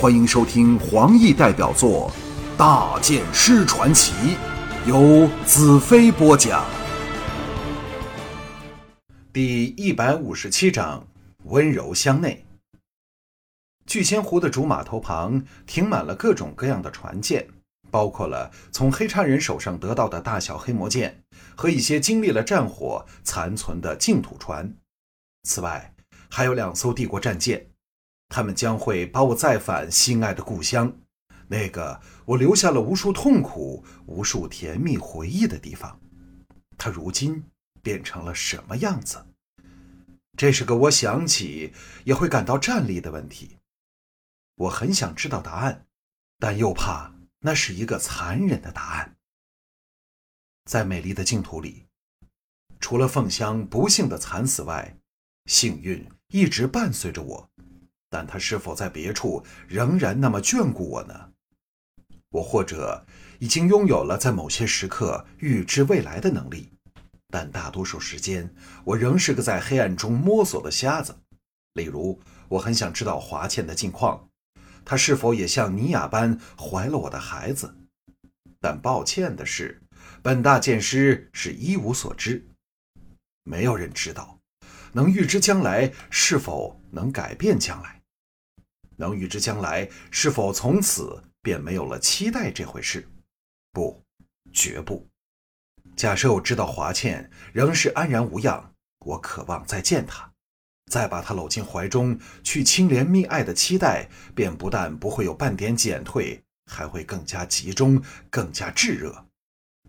[0.00, 2.08] 欢迎收听黄奕代表作
[2.56, 4.12] 《大剑师传奇》，
[4.88, 6.64] 由子飞播讲。
[9.32, 11.04] 第一百五十七章：
[11.46, 12.46] 温柔乡内。
[13.86, 17.48] 聚仙湖的主码头旁停满了各种各样的船舰，
[17.90, 21.24] 包括了从黑叉人手上得到的大小黑魔剑
[21.56, 24.72] 和一些经历了战火残存的净土船。
[25.42, 25.92] 此外，
[26.28, 27.67] 还有两艘帝国战舰。
[28.28, 30.96] 他们将会把我载返心爱的故乡，
[31.48, 36.00] 那个我留下了无数痛苦、无数甜蜜回忆的地方。
[36.76, 37.42] 它如今
[37.82, 39.26] 变成了什么样子？
[40.36, 41.72] 这是个我想起
[42.04, 43.56] 也会感到战栗的问题。
[44.54, 45.86] 我很想知道答案，
[46.38, 49.16] 但又怕那是一个残忍的答案。
[50.66, 51.86] 在美丽的净土里，
[52.78, 54.98] 除了凤香不幸的惨死外，
[55.46, 57.50] 幸运一直伴随着我。
[58.10, 61.32] 但他是否在别处仍然那么眷顾我呢？
[62.30, 63.06] 我或者
[63.38, 66.72] 已经拥有了在某些时刻预知未来的能力，
[67.28, 71.16] 但大多数时间我仍是个在黑暗中摸索的瞎子。
[71.74, 74.28] 例如，我很想知道华倩的近况，
[74.84, 77.74] 她是否也像尼雅般怀了我的孩子。
[78.60, 79.80] 但抱歉的是，
[80.20, 82.46] 本大剑师是一无所知，
[83.44, 84.38] 没有人知道
[84.92, 87.97] 能预知将来是否能改变将来。
[88.98, 93.08] 能预知将来是否从此便没有了期待这回事？
[93.72, 94.02] 不，
[94.52, 95.06] 绝不。
[95.96, 98.74] 假设我知道华倩仍是安然无恙，
[99.06, 100.30] 我渴望再见她，
[100.90, 109.26] 再把她搂进怀中，去清怜蜜爱的期待，便不但不会有半点减退，还会更加集中，更加炙热，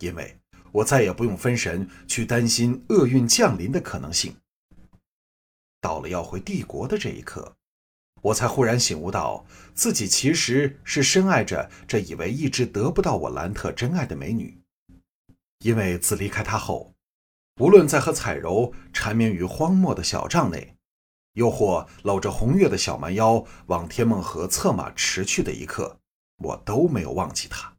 [0.00, 0.36] 因为
[0.72, 4.36] 我再也不用分神去担心厄运降临的可能性。
[5.80, 7.55] 到了要回帝国的这一刻。
[8.26, 14.60] 我才忽然醒悟到，自己其实是深爱着这以为一直得不到我兰特真爱的美女。
[15.60, 16.92] 因为自离开她后，
[17.60, 20.74] 无论在和彩柔缠绵于荒漠的小帐内，
[21.34, 26.00] 又或搂着红月的小蛮腰往天梦河策马驰去的一刻，
[26.38, 27.76] 我都没有忘记她。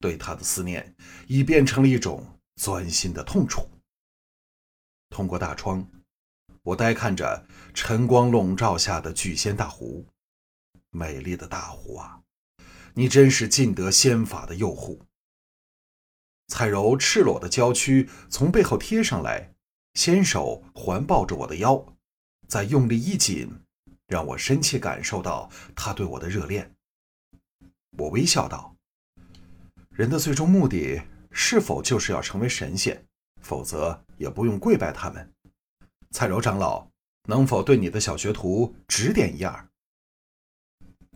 [0.00, 0.94] 对她的思念
[1.26, 3.68] 已变成了一种钻心的痛楚。
[5.10, 5.86] 通过大窗。
[6.64, 10.06] 我呆看着晨光笼罩下的聚仙大湖，
[10.90, 12.20] 美丽的大湖啊，
[12.94, 15.00] 你真是尽得仙法的诱惑。
[16.46, 19.54] 彩柔赤裸的娇躯从背后贴上来，
[19.94, 21.96] 纤手环抱着我的腰，
[22.46, 23.50] 再用力一紧，
[24.06, 26.76] 让我深切感受到她对我的热恋。
[27.98, 28.76] 我微笑道
[29.90, 31.02] ：“人的最终目的
[31.32, 33.04] 是否就是要成为神仙？
[33.40, 35.28] 否则也不用跪拜他们。”
[36.12, 36.88] 蔡柔长老，
[37.24, 39.70] 能否对你的小学徒指点一二？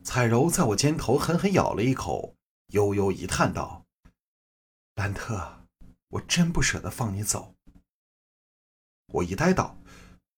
[0.02, 2.34] 彩柔在我肩头狠狠咬了一口，
[2.68, 3.84] 悠悠一叹道
[4.96, 5.66] ：“兰特，
[6.08, 7.54] 我真不舍得放你走。”
[9.12, 9.76] 我一呆道：“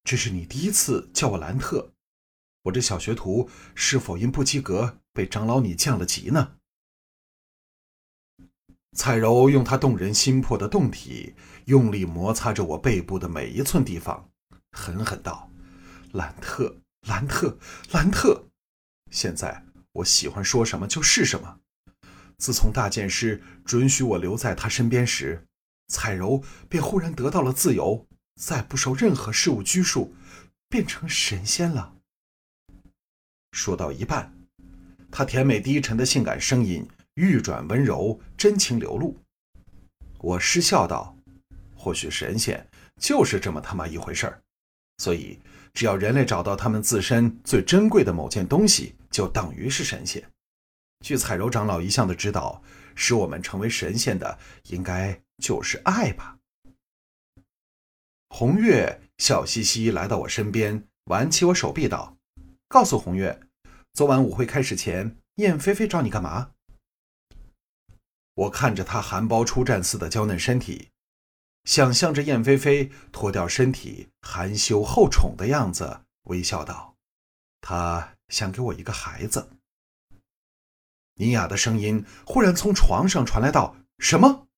[0.03, 1.93] 这是你第一次叫我兰特，
[2.65, 6.57] 我这小学徒是否因不及格被长老你降了级呢？”
[8.97, 11.37] 彩柔用她动人心魄的胴体，
[11.67, 14.29] 用力摩擦着我背部的每一寸地方。
[14.73, 15.51] 狠狠道
[16.13, 17.59] ：“兰特，兰特，
[17.93, 18.45] 兰特！
[19.11, 21.61] 现在我喜欢说什么就是什么。
[22.37, 25.45] 自从大剑师准许我留在他身边时，
[25.89, 28.07] 彩柔便忽然得到了自由，
[28.41, 30.15] 再不受任何事物拘束，
[30.69, 31.95] 变成神仙了。”
[33.53, 34.33] 说到一半，
[35.11, 39.17] 他甜美低沉的性感声音欲转温柔，真情流露。
[40.21, 41.17] 我失笑道
[41.75, 42.69] ：“或许神仙
[43.01, 44.43] 就是这么他妈一回事儿。”
[44.99, 45.39] 所以，
[45.73, 50.23] 只要人类找到他们自身最珍贵的某件东西，就等于是神仙。
[51.05, 52.63] 据彩柔长老一向的指导，
[52.97, 56.37] 使我们成为神仙的，应该就是爱吧。
[58.31, 62.17] 红月笑嘻嘻来到我身边，挽起我手臂道
[62.69, 63.41] ：“告诉红月，
[63.93, 66.51] 昨晚舞会开始前，燕飞飞找你干嘛？”
[68.35, 70.91] 我看着她含苞初绽似的娇嫩身体。
[71.69, 76.97] 想象着燕飞飞脱掉身体、含羞后宠的样子，微笑道
[77.61, 79.51] ：“他想给我一个孩子。”
[81.17, 84.49] 尼雅的声音忽然从床上传来，道：“什么？”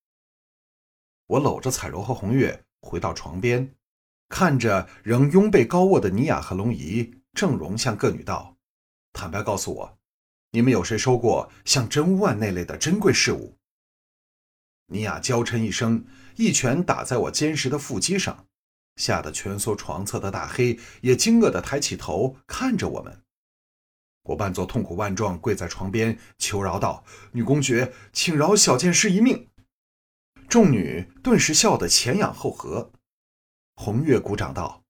[1.27, 3.75] 我搂着彩柔和红月回到床边，
[4.29, 8.57] 看着仍拥被高卧的尼雅和龙姨，郑容向各女道
[9.13, 9.99] ：“坦白告诉我，
[10.53, 13.57] 你们有谁收过像真乌案那类的珍贵事物？”
[14.91, 16.05] 尼亚娇嗔一声，
[16.37, 18.47] 一拳打在我坚实的腹肌上，
[18.97, 23.23] 吓得蜷缩床侧的大黑也惊愕地抬起头看着我们。
[24.25, 29.49] 我扮作痛苦万状，跪在床边求饶道：“女公爵，请饶小剑师一命。”
[30.49, 32.93] 众女顿时笑得前仰后合。
[33.77, 34.83] 红月鼓掌道：“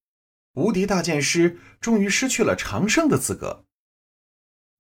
[0.55, 3.65] 无敌大剑师终于失去了长胜的资格。”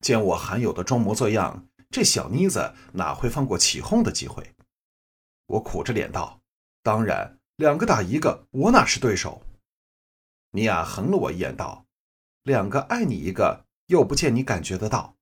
[0.01, 4.55] 见我罕有的装模作样，这小妮子哪会放过起哄的机会？
[5.51, 6.41] 我苦着脸道
[6.83, 9.43] ：“当然，两个打一个，我哪是对手？”
[10.53, 11.87] 尼娅横了我一眼道
[12.43, 15.17] ：“两个爱你一个。”又不见你感觉得到。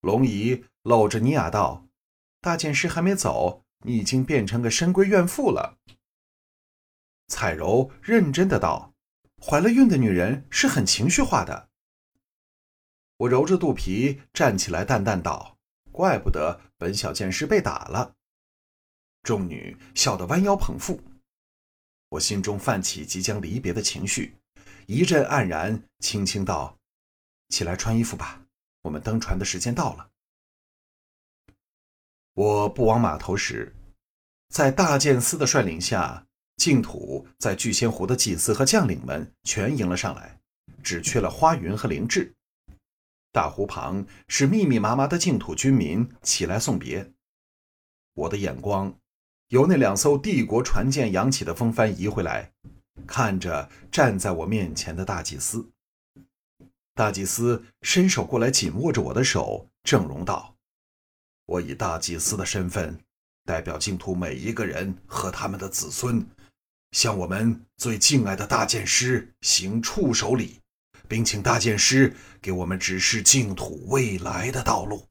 [0.00, 1.86] 龙姨搂着尼亚道
[2.40, 5.76] ：“大剑师还没走，你已经变成个深闺怨妇了。”
[7.28, 8.94] 彩柔认真的道
[9.38, 11.68] ：“怀了孕的女人是很情绪化的。”
[13.18, 15.58] 我揉着肚皮站起来，淡淡道
[15.92, 18.16] ：“怪不得本小剑师被打了。”
[19.26, 21.02] 众女笑得弯腰捧腹，
[22.10, 24.36] 我心中泛起即将离别的情绪，
[24.86, 26.78] 一阵黯然，轻轻道。
[27.48, 28.40] 起来穿衣服吧，
[28.82, 30.08] 我们登船的时间到了。
[32.34, 33.74] 我不往码头时，
[34.50, 36.24] 在大剑司的率领下，
[36.56, 40.40] 净土在聚仙湖的祭司和将领们全迎了上来，
[40.84, 42.32] 只缺了花云和灵智。
[43.32, 47.12] 大湖旁是密密麻麻的净土军民起来送别。
[48.14, 48.96] 我的眼光
[49.48, 52.52] 由那两艘帝国船舰扬起的风帆移回来，
[53.06, 55.70] 看着站在我面前的大祭司。
[56.94, 60.56] 大祭司伸手过来，紧握着我的手，郑容道
[61.46, 62.98] ：“我以大祭司的身份，
[63.44, 66.26] 代表净土每一个人和他们的子孙，
[66.92, 70.58] 向我们最敬爱的大剑师行触手礼，
[71.06, 75.06] 并请大剑师给我们指示净土未来的道路。”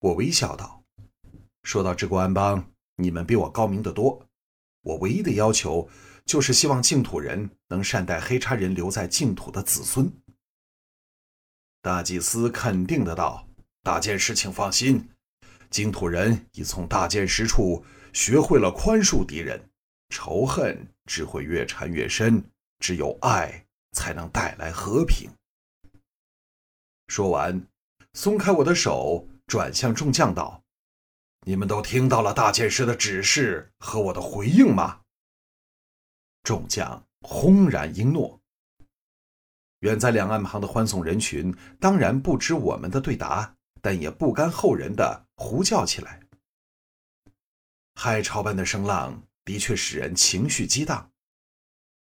[0.00, 0.77] 我微笑道
[1.68, 4.26] ：“说到治国安邦，你们比我高明得多。
[4.80, 5.86] 我唯一的要求……”
[6.24, 10.10] 就是希望净土人能善待黑叉人留在净土的子孙。
[11.80, 13.48] 大祭司肯定的道
[13.82, 15.08] ：“大剑师，请放心，
[15.70, 17.82] 净土人已从大剑师处
[18.12, 19.70] 学会了宽恕敌人，
[20.10, 22.44] 仇恨只会越缠越深，
[22.78, 25.30] 只有爱才能带来和平。”
[27.08, 27.66] 说完，
[28.12, 30.62] 松开我的手，转向众将道
[31.46, 35.00] ：“你们都听到了大剑师的指示和我的回应吗？”
[36.42, 38.40] 众将轰然应诺。
[39.80, 46.20] 远在两岸旁的欢送人群当然不知我们的对答，但也不甘后人的呼叫起来。
[47.94, 51.10] 海潮般的声浪的确使人情绪激荡。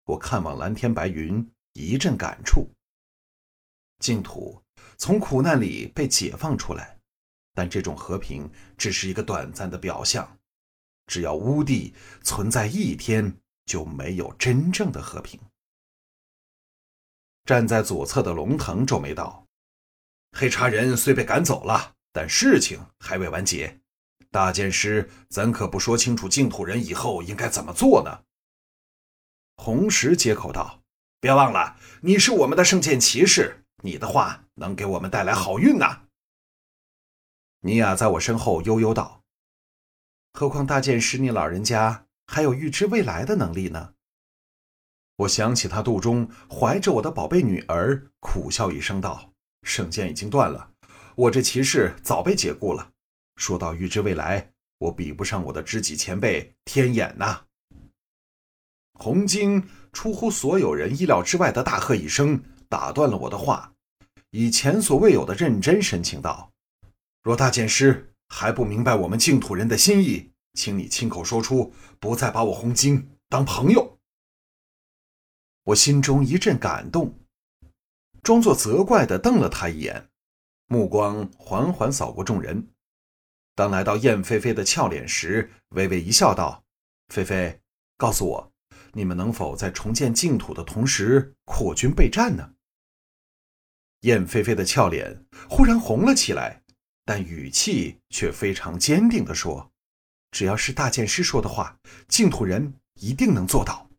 [0.06, 2.70] 我看望蓝天白云，一阵感触。
[4.00, 4.62] 净土
[4.98, 7.00] 从苦难里被解放出来，
[7.54, 10.38] 但这种和平只是一个短暂的表象。
[11.08, 13.38] 只要乌地存在一天。
[13.66, 15.40] 就没有真正的和平。
[17.46, 19.48] 站在左侧的龙腾皱眉道
[20.38, 23.80] ：“黑茶人虽被赶走了，但事情还未完结。
[24.30, 28.26] 大剑师怎可不说清楚净土人以后应该怎么做呢？”
[29.56, 30.84] 红石接口道
[31.22, 36.03] ：“别忘了，你是我们的圣剑骑士，你的话能给我们带来好运呐。”
[37.64, 39.24] 尼亚在我身后悠悠道
[40.34, 43.94] ：“何况大剑师你老人家。”还有预知未来的能力呢。
[45.18, 50.72] 我想起他肚中怀着我的宝贝女儿，苦笑一声道：“圣剑已经断了，
[51.16, 52.92] 我这骑士早被解雇了。
[53.36, 57.46] 说到预知未来，我比不上我的知己前辈天眼呐。”
[58.98, 63.74] 红晶出乎所有人意料之外的大喝一声，打断了我的话，
[64.32, 66.53] 以前所未有的认真神情道
[67.24, 73.98] ：“若大剑师还不明白我们净土人的心意。”请你亲口说出，不再把我红晶当朋友。
[75.64, 77.18] 我心中一阵感动，
[78.22, 80.10] 装作责怪的瞪了他一眼，
[80.68, 82.68] 目光缓缓扫过众人。
[83.56, 86.64] 当来到燕飞飞的俏脸时，微微一笑，道
[87.10, 87.60] ：“菲菲，
[87.98, 88.52] 告诉我，
[88.92, 92.54] 你们能否在重建净土的同时扩军备战呢？”
[94.02, 96.63] 燕飞飞的俏脸忽然红了起来，
[97.06, 99.72] 但语气却非常坚定的说。
[100.32, 103.90] 只要是大剑师说的话，净土人一定能做到。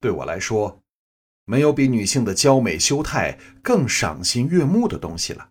[0.00, 0.82] 对我来说，
[1.44, 5.50] 没有比女性的娇美羞态更赏心悦目的东西了。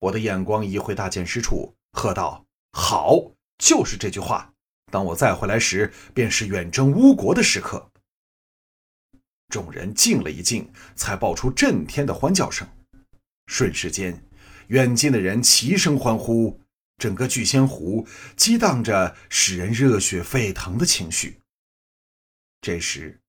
[0.00, 4.52] 我的眼光移回大剑师处，喝道：“好，就是这句话。
[4.90, 7.90] 当我再回来时，便是远征乌国的时刻。”
[9.48, 12.66] 众人静了一静，才爆出震天的欢叫声。
[13.46, 14.24] 瞬时间，
[14.72, 16.58] 远近的人齐声欢呼。
[16.96, 21.40] 整个聚仙湖激荡着使人热血沸腾的情绪。
[22.60, 23.20] 这时，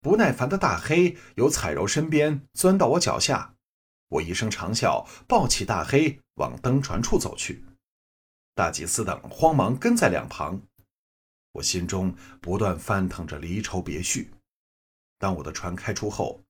[0.00, 3.54] 不耐烦的大黑由彩柔身边钻到我脚下，
[4.08, 7.64] 我一声长啸，抱起大黑往登船处走去。
[8.54, 10.62] 大祭司等慌忙跟在两旁，
[11.52, 14.30] 我心中不断翻腾着离愁别绪。
[15.18, 16.42] 当我的船开出后，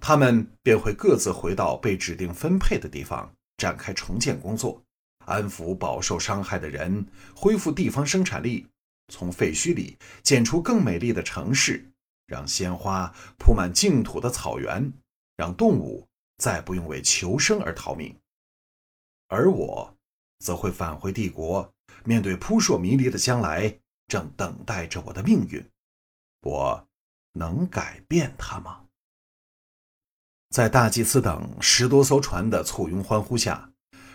[0.00, 4.82] 他们便会各自回到被指定分配的地方，展开重建工作，
[5.26, 8.66] 安抚饱受伤害的人，恢复地方生产力，
[9.12, 11.92] 从废墟里建出更美丽的城市。
[12.26, 14.92] 让鲜花铺满净土的草原，
[15.34, 18.14] 让动物再不用为求生而逃命，
[19.28, 19.96] 而我
[20.40, 21.72] 则会返回帝国，
[22.04, 25.66] 面对扑朔迷离的将来，正等待着我的命运。
[26.42, 26.86] 我
[27.32, 28.84] 能改变它吗？
[30.50, 33.70] 在大祭司等十多艘船的簇拥欢呼下，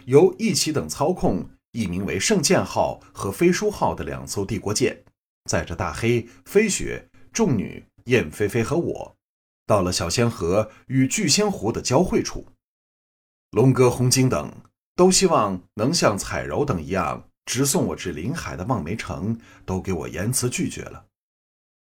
[0.05, 5.03] 由一起等操控，一名为“圣剑号”和“飞书号”的两艘帝国舰，
[5.49, 7.85] 载着大黑、飞雪、众女。
[8.07, 9.15] 燕飞飞和我
[9.65, 12.45] 到了小仙河与巨仙湖的交汇处，
[13.51, 14.53] 龙哥、红晶等
[14.93, 21.05] 都希望能像彩柔等一样直送我至临海的望梅城，都给我严词拒绝了。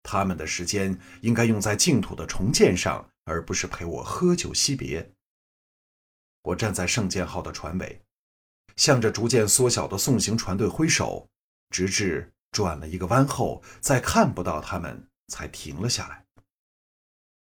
[0.03, 5.13] 他们的时间应该用在净土的重建上，而不是陪我喝酒惜别。
[6.44, 8.01] 我站在圣剑号的船尾，
[8.75, 11.30] 向着逐渐缩小的送行船队挥手，
[11.70, 15.08] 直至转了一个弯后，再看不到他们。
[15.32, 16.25] 才停了下来。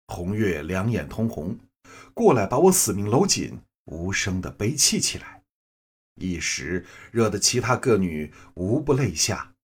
[0.07, 1.57] 红月两眼通红，
[2.13, 5.45] 过来把我死命搂紧，无声的悲泣起来，
[6.15, 9.55] 一时惹得其他各女无不泪下。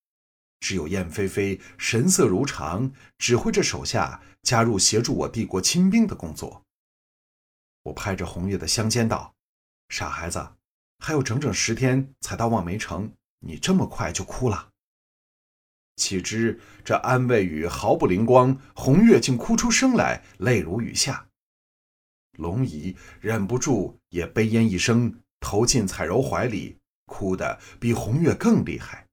[0.64, 6.62] 只有燕飞飞神色如常，指挥着手下加入协助我帝国亲兵的工作。
[7.82, 9.34] 我拍着红月的香肩道
[9.92, 10.54] ：“傻孩子，
[11.00, 14.70] 还有整整十天才到望梅城，你这么快就哭了？”
[15.96, 21.28] 岂知这安慰语毫不灵光，红月竟哭出声来，泪如雨下。
[22.38, 29.06] 龙姨忍不住也悲咽一声，投进彩柔怀里，哭得比红月更厉害。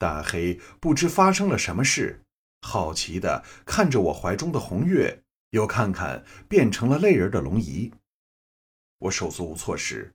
[0.00, 2.22] 大黑不知发生了什么事，
[2.62, 7.92] 好奇地看着我怀中的红月，又看看变成了泪人的龙姨。
[9.00, 10.10] 我手足无措时，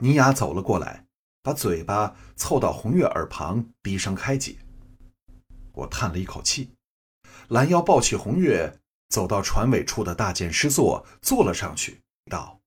[0.00, 1.04] 尼雅走了过来，
[1.40, 4.56] 把嘴巴凑到红月耳旁，低声开解。
[5.72, 6.72] 我叹了一口气，
[7.46, 12.58] 拦腰抱起红月，走到船尾处的大剑师座，坐了上去，道：“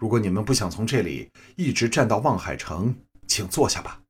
[0.00, 2.96] 如果你们不想从这里一直站到望海城，
[3.26, 4.00] 请坐下吧。”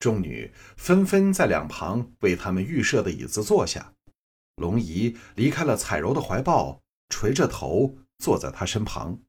[0.00, 3.92] 众女纷纷在两旁为他们预设的椅子坐下。
[4.56, 9.20] 龙姨离开了彩柔的怀抱，垂着头坐在她身旁。